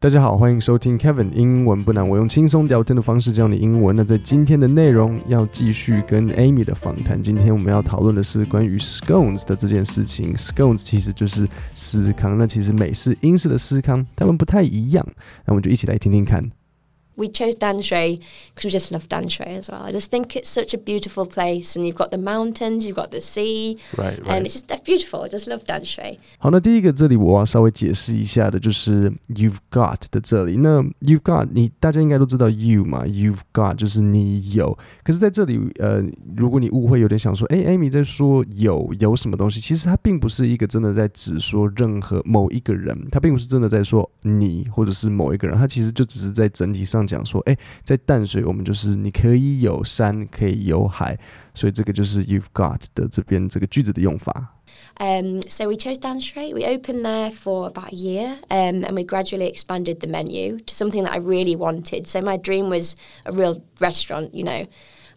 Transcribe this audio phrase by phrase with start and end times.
[0.00, 3.96] 大家好，欢迎收听 Kevin 英文不难，我用轻松聊天的方式教你英文。
[3.96, 7.20] 那在今天的内容要继续跟 Amy 的访谈。
[7.20, 10.32] 今天我们要讨论的是关于 scones 的这件事情。
[10.34, 15.04] scones 其实就是司康，那其实美式、英式的司康它们不太一样。
[15.44, 16.48] 那我们就一起来听听看。
[17.18, 18.20] We chose Danshui
[18.54, 19.82] because we just love Danshui as well.
[19.82, 23.10] I just think it's such a beautiful place, and you've got the mountains, you've got
[23.10, 24.28] the sea, right, right.
[24.28, 25.24] and it's just beautiful.
[25.24, 26.18] I just love Danshui.
[26.38, 30.56] 好，那第一个这里我要稍微解释一下的就是 you've got 的这里。
[30.58, 34.78] 那 you've got 你大家应该都知道 you 嘛，you've got 就是你有。
[35.02, 36.00] 可是在这里，呃，
[36.36, 47.07] 如果你误会，有点想说，哎，Amy 在说有有什么东西，其实它并不是一个真的在指说任何某一个人，它并不是真的在说你或者是某一个人，它其实就只是在整体上。
[47.08, 51.18] 讲说，哎，在淡水我们就是你可以有山，可以有海，
[51.54, 54.54] 所以这个就是 you've got 的这边这个句子的用法。
[55.00, 56.52] Um, so we chose Danshui.
[56.52, 60.74] We opened there for about a year um, and we gradually expanded the menu to
[60.74, 62.06] something that I really wanted.
[62.06, 62.94] So my dream was
[63.24, 64.66] a real restaurant, you know.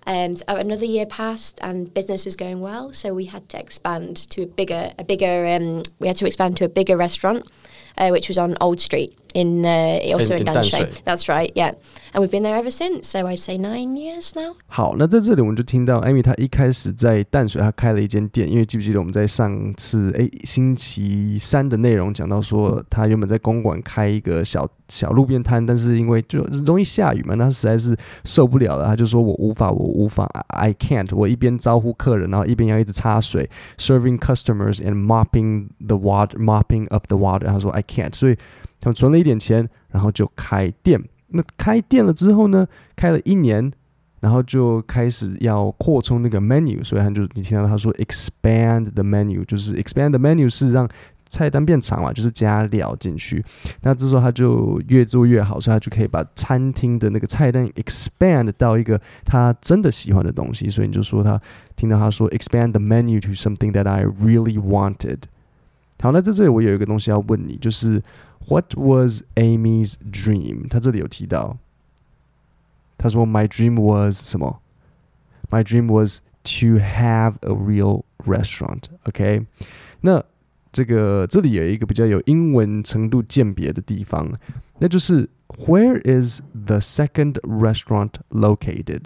[0.08, 4.28] Um, so another year passed and business was going well, so we had to expand
[4.32, 5.46] to a bigger, a bigger.
[5.46, 7.46] Um, we had to expand to a bigger restaurant,
[7.97, 11.03] uh, which was on Old Street in uh, also in, in Danshui.
[11.05, 11.73] That's right, yeah.
[12.15, 13.09] And we've been there ever since.
[13.09, 14.55] So I'd say nine years now.
[14.69, 18.51] 好，那在这里我们就听到艾米她一开始在淡水，她开了一间店。
[18.51, 28.87] 因为记不记得我们在上次哎星期三的内容讲到说，她原本在公馆开一个小小路边摊，但是因为就容易下雨嘛，那实在是受不了了。
[28.87, 31.15] 她就说我无法，我无法，I can't。
[31.15, 37.47] 我一边招呼客人，然后一边要一直擦水，serving customers and mopping the water, mopping up the water。
[37.47, 38.38] 她说 I can't，所以。
[38.84, 41.00] 他们存了一点钱，然后就开店。
[41.28, 42.68] 那开店了之后呢？
[42.96, 43.72] 开了一年，
[44.22, 46.84] 然后就开始要扩充那个 menu。
[46.84, 50.90] 所以他就你听到他说 expand the menu，就是 expand the menu 是让
[51.30, 53.46] 菜单变长嘛，就是加料进去。
[53.82, 60.72] 那这时候他就越做越好，所以他就可以把餐厅的那个菜单 expand 到一个他真的喜欢的东西。
[60.72, 61.40] 所以你就说他
[61.76, 65.20] 听到他说 expand the menu to something that I really wanted。
[66.02, 68.02] 好，那在这里我有一个东西要问你，就是。
[68.48, 70.68] What was Amy's dream？
[70.68, 71.60] 他这里有提到，
[72.98, 74.60] 他说 My dream was 什么
[75.52, 78.86] ？My dream was to have a real restaurant.
[79.04, 79.46] OK，
[80.02, 80.24] 那
[80.72, 84.28] 这个这里有一个比较有英文程度鉴别的地方，
[84.80, 85.30] 那就是
[85.68, 89.04] Where is the second restaurant located？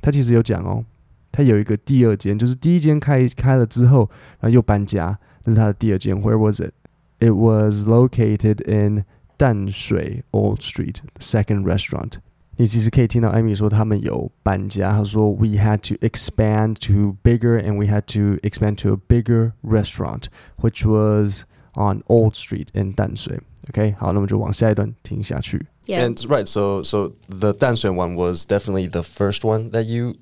[0.00, 0.84] 他其实有讲哦，
[1.32, 4.08] 他有一个第二间，就是第一间开开了之后，
[4.38, 6.15] 然后又搬家，这是他的第二间。
[6.21, 9.05] Where was it？it was located in
[9.37, 12.13] 淡水 Old Street, the second restaurant.
[12.57, 19.51] 你其实可以听到艾米说他们有搬家，他说 we had to expand to bigger and we had to expand to a bigger
[19.61, 20.27] restaurant,
[20.61, 23.41] which was on Old Street in 淡水。
[23.69, 25.65] OK，好，那么就往下一段听下去。
[25.85, 26.07] Yeah.
[26.07, 30.15] And right, so so the 淡水 one was definitely the first one that you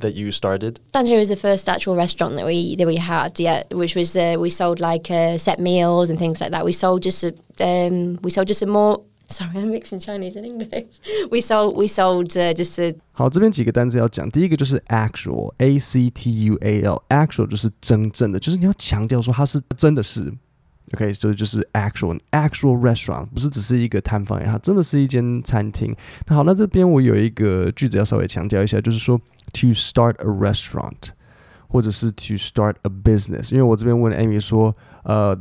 [0.00, 0.80] that you started?
[0.92, 4.36] Danshui was the first actual restaurant that we that we had, yeah, which was uh,
[4.38, 6.64] we sold like uh, set meals and things like that.
[6.64, 10.44] We sold just a, um, we sold just a more Sorry, I'm mixing Chinese and
[10.44, 10.88] English.
[11.30, 12.96] We sold, we sold uh, just a.
[13.12, 14.28] 好，这边几个单词要讲。
[14.28, 20.32] 第一个就是 actual, c t u a l，actual 就是真正的，就是你要强调说它是真的是
[20.93, 25.95] OK，所以就是 actual actual restaurant，不是只是一个摊贩，它真的是一间餐厅。
[26.27, 29.17] 那好，那这边我有一个句子要稍微强调一下，就是说
[29.51, 31.09] to start a restaurant，
[31.67, 33.51] 或者是 to start a business。
[33.51, 35.35] 因为我这边问 Amy 说，呃，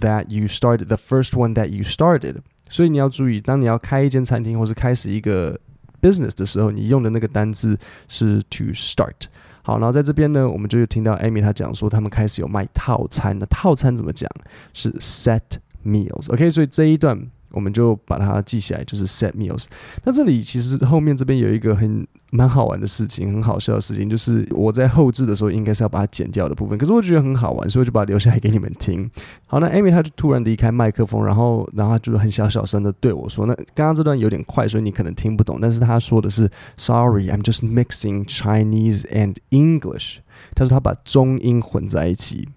[0.00, 2.38] that you started the first one that you started，
[2.68, 5.58] 所以你要注意，当你要开一间餐厅或是开始一个
[6.02, 7.78] business 的时候，你用的那个单字
[8.08, 9.28] 是 to start。
[9.65, 13.47] 好，然后在这边呢，我们就听到 Amy 她讲说，他们开始有卖套餐的。
[13.47, 14.29] 套餐怎么讲？
[14.73, 15.41] 是 set
[15.83, 16.31] meals。
[16.31, 17.19] OK，所以这一段。
[17.55, 19.65] 我们就把它记起来，就是 set meals。
[20.03, 29.09] 那这里其实后面这边有一个很蛮好玩的事情，很好笑的事情，就是我在后置的时候应该是要把它剪掉的部分，可是我觉得很好玩，所以我就把它留下来给你们听。
[29.47, 40.17] 好，那 Amy 她就突然离开麦克风，然后然后她就很小小声的对我说：“那刚刚这段有点快，所以你可能听不懂，但是她说的是 Sorry, I'm just mixing Chinese and English。”
[40.53, 42.49] 她说她把中英混在一起。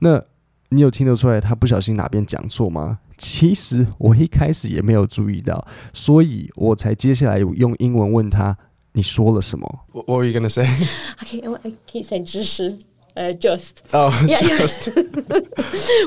[0.00, 0.22] 那
[0.68, 2.98] 你有听得出来她不小心哪边讲错吗？
[3.16, 8.56] 其实我一开始也没有注意到，所以我才接下来用英文问他
[8.92, 9.66] 你说了什么。
[9.92, 10.64] What were you gonna say?
[11.22, 12.78] Okay, I keep saying 知识。
[13.16, 13.76] Uh, just.
[13.92, 14.90] Oh, yeah, just.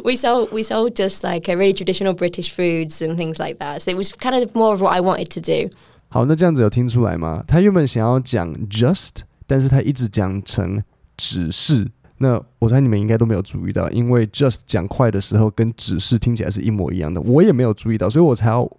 [0.04, 3.82] we sold we sold just like a really traditional British foods and things like that.
[3.82, 5.70] So it was kind of more of what I wanted to do.
[6.10, 7.42] 好，那这样子有听出来吗？
[7.48, 10.84] 他原本想要讲 just，但是他一直讲成
[11.16, 11.88] 只是。
[12.20, 18.70] 那我猜你们应该都没有注意到，因为 just 讲快的时候跟指示听起来是一模一样的，我也没有注意到，所以我才要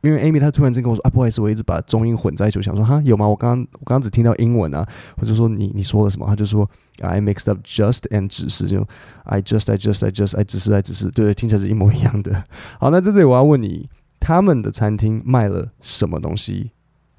[0.00, 3.26] 因为 Amy 她突然间跟我说啊，不好意思，我一直把中英混在一起，我想说哈有吗？
[3.26, 4.86] 我刚刚我刚刚只听到英文啊，
[5.16, 6.26] 我就说你你说了什么？
[6.26, 6.68] 他就说
[7.00, 8.86] I mixed up just and 指示就
[9.24, 12.44] I just I just I just I 指示 I 只是，对对，听起来是一模一样的。
[12.78, 13.88] 好，那在这里我要问你，
[14.20, 16.70] 他们的餐厅卖了什么东西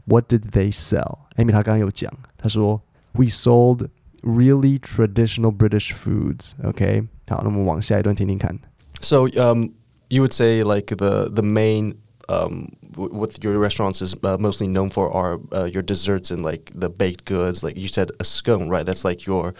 [0.06, 2.82] ？What did they sell？Amy 她刚刚有讲，她说
[3.14, 3.88] We sold
[4.25, 6.55] really traditional British foods.
[6.63, 8.59] OK，好，那我们往下一段听听看。
[9.01, 9.71] So um,
[10.09, 11.95] you would say like the the main
[12.29, 16.43] um, w- what your restaurants is uh, mostly known for are uh, your desserts and
[16.43, 17.63] like the baked goods.
[17.63, 18.85] Like you said, a scone, right?
[18.85, 19.55] That's like your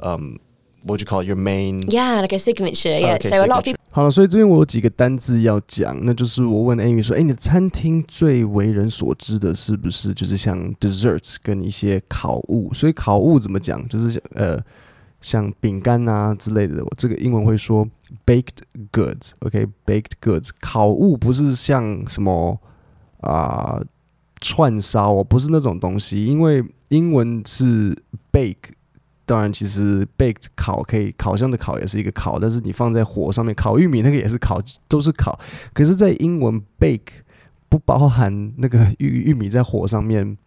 [0.00, 0.38] um,
[0.83, 1.27] what would you call it?
[1.27, 1.81] Your main.
[1.89, 2.97] Yeah, like a signature.
[2.97, 3.15] Yeah.
[3.15, 12.73] Okay, so a lot of people 好了，所以这边我有几个单字要讲，那就是我问 Amy 说：“哎，你的餐厅最为人所知的是不是就是像 desserts 跟一些烤物？
[12.73, 13.85] 所以烤物怎么讲？
[13.89, 14.57] 就是呃，
[15.19, 16.81] 像饼干啊之类的。
[16.81, 17.85] 我这个英文会说
[18.25, 18.59] baked
[18.93, 20.51] goods，OK，baked、goods。
[20.61, 22.57] 烤物不是像什么
[23.19, 23.77] 啊、
[24.39, 27.93] 串烧哦，不是那种东西，因为英文是
[28.31, 28.71] bake。
[29.31, 35.39] 当然，其实 baked 烤可以烤箱的烤也是一个烤，但是你放在火上面烤玉米那个也是烤，都是烤。
[35.71, 37.21] 可是，在英文 bake
[37.69, 40.37] 不包含那个玉玉米在火上面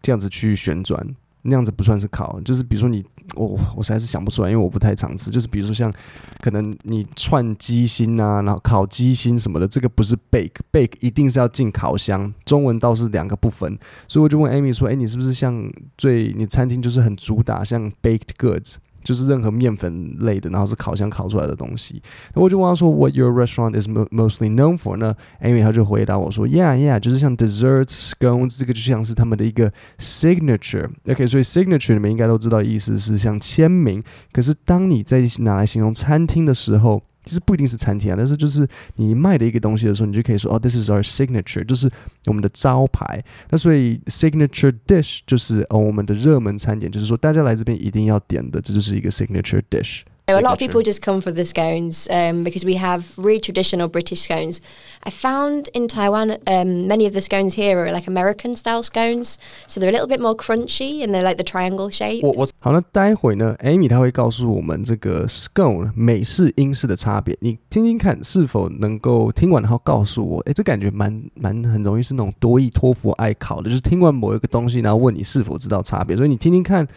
[0.00, 2.40] 这样子去旋转，那样子不算是烤。
[2.44, 3.04] 就是比如说你，
[3.34, 5.30] 我、我实在是想不出来，因为我不太常吃。
[5.30, 5.92] 就是比如说像
[6.40, 12.32] 可能你串鸡心啊，然后烤鸡心什么的，这个不是 bake，bake 一定是要进烤箱。
[12.44, 13.78] 中文倒是两个不分。
[14.08, 22.00] 所以我就问 Amy 说：“哎，你是不是像最你餐厅就是很主打像 baked goods，就是任何面粉类的，然后是烤箱烤出来的东西？”
[22.34, 30.88] 那我就问他说：“What your restaurant is mostly known for 呢？”Amy 他就回答我说：“Yeah, yeah，就是像 desserts, scones，这个就像是他们的一个 signature。
[31.08, 34.02] OK，所以 signature 你们应该都知道意思是像签名。
[34.32, 41.90] 可是当你在拿来形容餐厅的时候，其实不一定是餐厅啊，但是就是你卖的一个东西的时候，你就可以说哦，this is our signature，就是
[42.26, 43.22] 我们的招牌。
[43.50, 50.02] 那所以 signature dish 就是哦我们的热门餐点，就是说大家来这边一定要点的，这就是一个 signature dish。
[50.29, 50.71] So a lot of Signature.
[50.71, 54.59] people just come for the scones um, because we have really traditional British scones.
[55.03, 59.37] I found in Taiwan um, many of the scones here are like American style scones,
[59.67, 62.23] so they're a little bit more crunchy and they're like the triangle shape.
[62.23, 76.87] What, what's 好，那待会呢，Amy 她会告诉我们这个 scone 美式、英式的差别，你听听看是否能够听完，然后告诉我，诶，这感觉蛮蛮很容易是那种多益托福爱考的，就是听完某一个东西，然后问你是否知道差别，所以你听听看。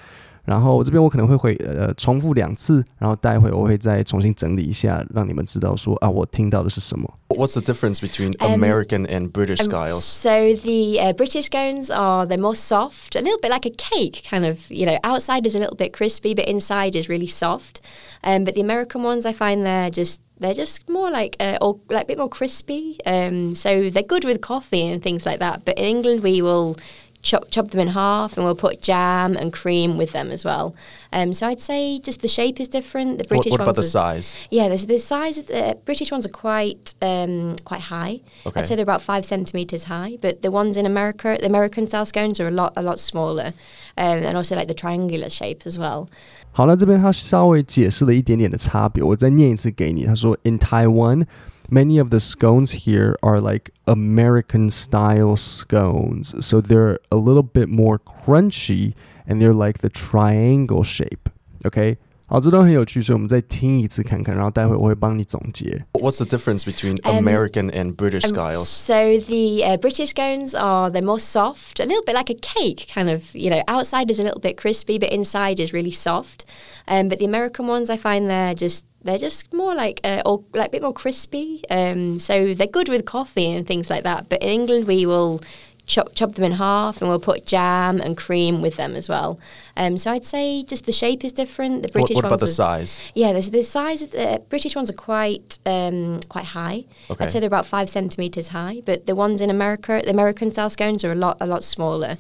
[0.45, 7.07] 然后这边我可能会回呃重复两次，然后待会我会再重新整理一下，让你们知道说啊我听到的是什么。
[7.29, 10.01] what's the difference between Um, American and British Um, styles?
[10.01, 14.23] So the uh, British scones are they're more soft, a little bit like a cake,
[14.27, 14.71] kind of.
[14.71, 17.83] You know, outside is a little bit crispy, but inside is really soft.
[18.25, 21.79] Um, but the American ones, I find they're just they're just more like uh, or
[21.91, 22.97] like a bit more crispy.
[23.05, 25.67] Um, so they're good with coffee and things like that.
[25.67, 26.77] But in England, we will.
[27.23, 30.77] Chop, chop them in half and we'll put jam and cream with them as well.
[31.13, 33.19] Um, so I'd say just the shape is different.
[33.19, 34.33] The What, British what about ones the are- size?
[34.53, 38.21] yeah, the, the size of the British ones are quite um, quite high.
[38.47, 38.61] Okay.
[38.61, 42.07] I'd say they're about five centimeters high, but the ones in America, the American style
[42.07, 43.53] scones, are a lot a lot smaller,
[43.97, 46.07] um, and also like the triangular shape as well.
[46.53, 50.07] 好，那这边他稍微解释了一点点的差别，我再念一次给你。
[50.07, 51.27] 他说，In Taiwan,
[51.73, 57.69] many of the scones here are like American style scones, so they're a little bit
[57.69, 58.95] more crunchy
[59.27, 61.29] and they're like the triangle shape.
[61.65, 65.85] OK，好，这段很有趣，所以我们再听一次看看，然后待会我会帮你总结。
[65.93, 68.67] What's the difference between Um, American and British Um, styles?
[68.69, 72.87] So the uh, British scones are they're more soft, a little bit like a cake,
[72.95, 73.35] kind of.
[73.35, 76.45] You know, outside is a little bit crispy, but inside is really soft.
[76.87, 80.44] Um, but the American ones, I find they're just they're just more like uh, or
[80.54, 81.64] like a bit more crispy.
[81.70, 84.30] Um, so they're good with coffee and things like that.
[84.30, 85.42] But in England, we will.
[85.86, 89.38] Chop, chop them in half and we'll put jam and cream with them as well.
[89.76, 91.82] Um, so I'd say just the shape is different.
[91.84, 92.98] The What, British what about ones the are- size?
[93.14, 96.86] yeah, the, the size of the British ones are quite um, quite high.
[97.10, 97.26] Okay.
[97.26, 100.70] I'd say they're about five centimeters high, but the ones in America, the American style
[100.70, 102.12] scones are a lot a lot smaller,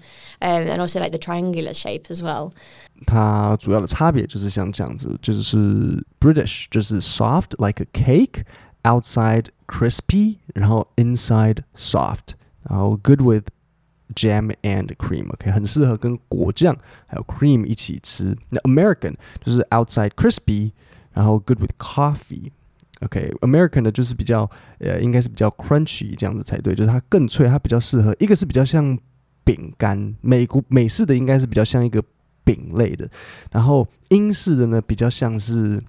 [0.42, 2.54] um, and also like the triangular shape as well.
[3.07, 8.42] 它主要的差别就是像这样子，就是 British 就是 soft like a cake,
[8.83, 13.45] outside crispy，然后 inside soft，然后 good with
[14.14, 16.76] jam and cream，OK，、很适合跟果酱
[17.07, 18.37] 还有 cream 一起吃。
[18.50, 19.14] 那 American
[19.45, 20.73] 就是 outside crispy，
[21.12, 28.12] 然后 good with coffee。OK，American、的就是比较呃，应该是比较 crunchy 这样子才对，就是它更脆，它比较适合。
[28.18, 28.99] 一个是比较像
[29.45, 32.02] 饼干，美国美式的应该是比较像一个
[32.43, 33.09] 饼类的，
[33.51, 35.81] 然后英式的呢比较像是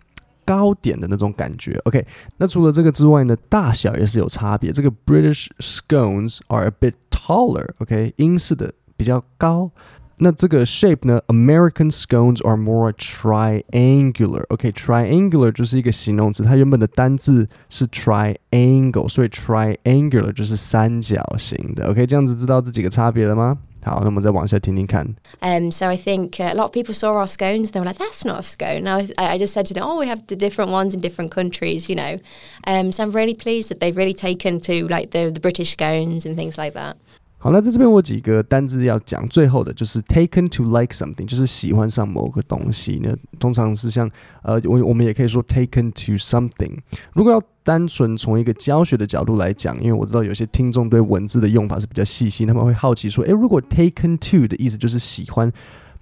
[0.44, 1.80] 糕点的那种感觉。
[1.84, 2.06] OK，
[2.37, 4.70] 那除了这个之外呢，大小也是有差别。
[4.70, 7.68] 这个 British scones are a bit taller。
[7.78, 9.70] OK，英式的比较高。
[10.18, 14.44] 那这个 shape 呢？American scones are more triangular。
[14.49, 21.90] OK，triangular 就是一个形容词，它原本的单字是 triangle，所以 triangular 就是三角形的。
[21.90, 23.58] OK，这样子知道这几个差别了吗？
[23.84, 25.06] 好，那我们再往下听听看。
[25.39, 27.98] Um, so I think uh, a lot of people saw our scones and they were like,
[27.98, 30.36] "That's not a scone." Now I, I just said to them, "Oh, we have the
[30.36, 32.20] different ones in different countries," you know.
[32.65, 36.25] Um, so I'm really pleased that they've really taken to like the the British scones
[36.25, 36.96] and things like that.
[37.41, 43.15] 好，那在这边我几个单字要讲，最后的就是 taken to like something，就是喜欢上某个东西呢。
[43.39, 44.12] 通常是像
[44.44, 46.77] 呃，我我们也可以说 taken to something。
[47.13, 55.50] 如果要 单纯从一个教学的角度来讲，因为我知道有些听众对文字的用法是比较细心，他们会好奇说，诶，如果 taken to 的意思就是喜欢，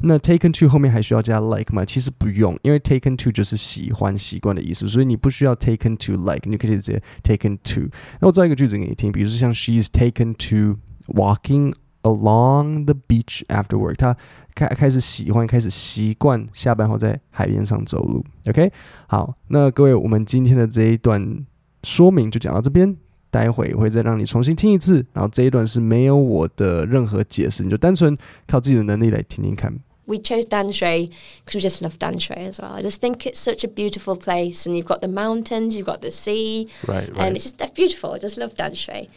[0.01, 1.85] 那 taken to 后面还需要加 like 吗？
[1.85, 7.89] 其实不用，因为 taken to 就是喜欢、习惯的意思，所以你不需要 taken to like，你可以直接 taken to。
[8.21, 10.79] 那我造一个句子给你听，比如说像 she is taken to。
[11.09, 14.17] walking along the beach after work，他
[14.55, 18.25] 开开始喜欢，开始习惯下班后在海边上走路。
[18.47, 18.73] OK，
[19.09, 21.45] 好，那各位，我们今天的这一段
[21.84, 22.96] 说明就讲到这边，
[23.30, 29.74] 待会会再让你重新听一次，然后这一段是没有我的任何解释，你就单纯靠自己的能力来听听看。
[30.08, 31.12] we chose Danshui
[31.46, 32.72] because we just love Danshui as well.
[32.72, 36.02] I just think it's such a beautiful place, and you've got the mountains, you've got
[36.02, 37.20] the sea, right, right.
[37.20, 38.14] and it's just beautiful.
[38.14, 39.10] I just love Danshui.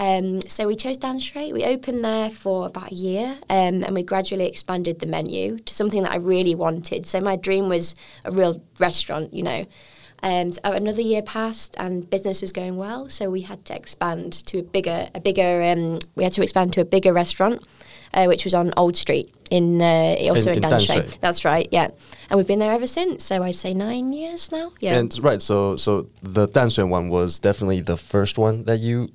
[0.00, 1.52] Um, so we chose Danshui.
[1.52, 5.74] We opened there for about a year, um, and we gradually expanded the menu to
[5.74, 7.04] something that I really wanted.
[7.04, 9.66] So my dream was a real restaurant, you know.
[10.23, 13.09] Um, so another year passed, and business was going well.
[13.09, 15.61] So we had to expand to a bigger, a bigger.
[15.61, 17.61] Um, we had to expand to a bigger restaurant,
[18.13, 21.19] uh, which was on Old Street in uh, also in, in, in Danshui.
[21.19, 21.89] That's right, yeah.
[22.29, 23.25] And we've been there ever since.
[23.25, 24.71] So I'd say nine years now.
[24.79, 24.95] Yeah.
[24.95, 29.09] And right, so so the Danshui one was definitely the first one that you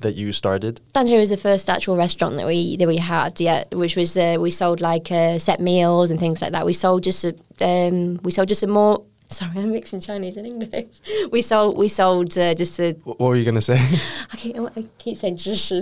[0.00, 0.80] that you started?
[0.94, 4.36] Danshui was the first actual restaurant that we that we had, yeah, which was uh,
[4.38, 6.66] we sold like uh, set meals and things like that.
[6.66, 9.04] We sold just a, um, we sold just a more.
[9.30, 10.88] Sorry, I'm mixing Chinese and English.
[11.30, 12.92] we sold we sold uh, just a.
[13.04, 13.78] What were you gonna say?
[14.32, 15.72] I keep, I keep saying just.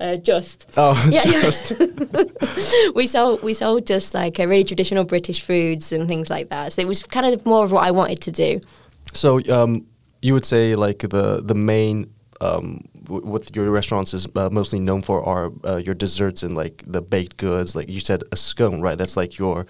[0.00, 1.74] Uh, just oh yeah, just.
[2.94, 6.72] we sold we sold just like a really traditional British foods and things like that.
[6.72, 8.60] So it was kind of more of what I wanted to do.
[9.12, 9.86] So um,
[10.20, 15.02] you would say like the the main um, what your restaurants is uh, mostly known
[15.02, 17.76] for are uh, your desserts and like the baked goods.
[17.76, 18.98] Like you said, a scone, right?
[18.98, 19.66] That's like your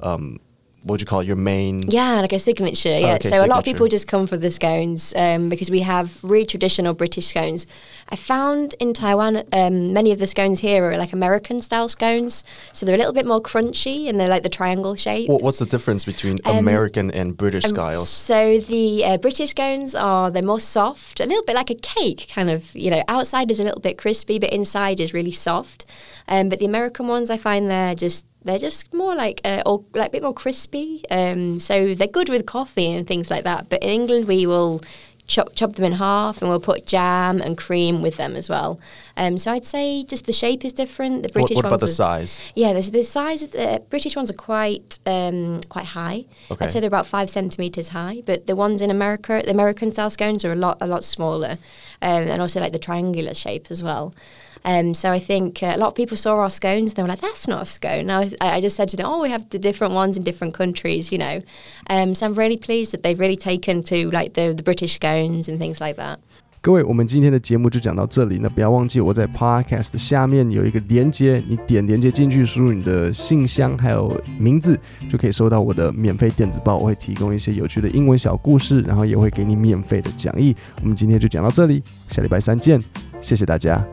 [0.00, 0.38] um,
[0.86, 1.82] what would you call it, your main?
[1.90, 2.88] Yeah, like a signature.
[2.88, 3.06] Yeah.
[3.06, 3.44] Oh, okay, so signature.
[3.44, 6.94] a lot of people just come for the scones um, because we have really traditional
[6.94, 7.66] British scones.
[8.08, 12.44] I found in Taiwan um, many of the scones here are like American style scones,
[12.72, 15.28] so they're a little bit more crunchy and they're like the triangle shape.
[15.28, 18.08] Well, what's the difference between um, American and British um, styles?
[18.08, 22.28] So the uh, British scones are they're more soft, a little bit like a cake,
[22.32, 22.72] kind of.
[22.76, 25.84] You know, outside is a little bit crispy, but inside is really soft.
[26.28, 29.84] Um, but the American ones, I find they're just they're just more like uh, or
[29.94, 31.02] like a bit more crispy.
[31.10, 33.68] Um, so they're good with coffee and things like that.
[33.68, 34.80] But in England, we will
[35.26, 38.78] chop chop them in half and we'll put jam and cream with them as well.
[39.16, 41.24] Um, so I'd say just the shape is different.
[41.24, 42.40] The British what, what ones about the size?
[42.54, 43.46] Yeah, the, the size.
[43.48, 46.24] The British ones are quite um, quite high.
[46.50, 46.64] Okay.
[46.64, 48.22] I'd say they're about five centimeters high.
[48.24, 51.58] But the ones in America, the American style scones are a lot a lot smaller,
[52.02, 54.14] um, and also like the triangular shape as well.
[54.63, 57.09] Um, so I think uh, a lot of people saw our scones and they were
[57.09, 59.49] like, "That's not a scone." Now I, I, just said to them, "Oh, we have
[59.49, 61.41] the different ones in different countries," you know.
[61.89, 65.49] Um, so I'm really pleased that they've really taken to like the the British scones
[65.49, 66.19] and things like that.
[66.61, 68.37] 各位，我们今天的节目就讲到这里。
[68.39, 76.77] 那不要忘记我在 Podcast 的下面有一个连接，你点连接进去，输入你的信箱还有名字，就可以收到我的免费电子报。
[76.77, 80.55] 我会提供一些有趣的英文小故事，然后也会给你免费的讲义。
[80.83, 82.79] 我们今天就讲到这里，下礼拜三见，
[83.21, 83.83] 谢谢大家。